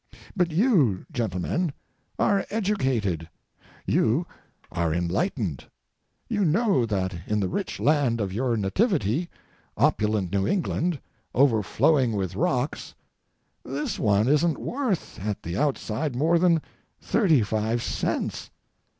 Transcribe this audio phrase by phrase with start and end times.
[0.35, 1.73] But you, gentlemen,
[2.17, 3.29] are educated;
[3.85, 4.25] you
[4.71, 5.65] are enlightened;
[6.27, 9.29] you know that in the rich land of your nativity,
[9.77, 10.99] opulent New England,
[11.35, 12.95] overflowing with rocks,
[13.63, 16.63] this one isn't worth, at the outside, more than
[16.99, 18.49] thirty five cents.